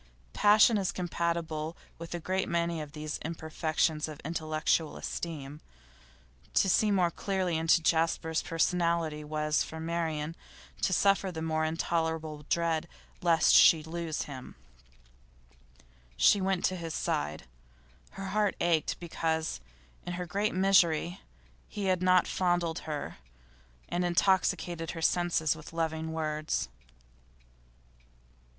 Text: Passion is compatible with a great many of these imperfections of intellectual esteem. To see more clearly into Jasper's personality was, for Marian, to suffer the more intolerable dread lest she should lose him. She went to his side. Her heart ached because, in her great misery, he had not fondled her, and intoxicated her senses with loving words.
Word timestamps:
Passion 0.33 0.79
is 0.79 0.91
compatible 0.91 1.77
with 1.99 2.15
a 2.15 2.19
great 2.19 2.49
many 2.49 2.81
of 2.81 2.93
these 2.93 3.19
imperfections 3.19 4.07
of 4.07 4.19
intellectual 4.25 4.97
esteem. 4.97 5.61
To 6.55 6.67
see 6.67 6.89
more 6.89 7.11
clearly 7.11 7.55
into 7.55 7.83
Jasper's 7.83 8.41
personality 8.41 9.23
was, 9.23 9.61
for 9.61 9.79
Marian, 9.79 10.35
to 10.81 10.91
suffer 10.91 11.31
the 11.31 11.43
more 11.43 11.63
intolerable 11.63 12.47
dread 12.49 12.87
lest 13.21 13.53
she 13.53 13.83
should 13.83 13.93
lose 13.93 14.23
him. 14.23 14.55
She 16.17 16.41
went 16.41 16.65
to 16.65 16.75
his 16.75 16.95
side. 16.95 17.43
Her 18.13 18.29
heart 18.29 18.55
ached 18.59 18.99
because, 18.99 19.59
in 20.03 20.13
her 20.13 20.25
great 20.25 20.55
misery, 20.55 21.21
he 21.67 21.85
had 21.85 22.01
not 22.01 22.25
fondled 22.25 22.79
her, 22.89 23.17
and 23.87 24.03
intoxicated 24.03 24.89
her 24.97 25.01
senses 25.03 25.55
with 25.55 25.73
loving 25.73 26.11
words. 26.11 26.69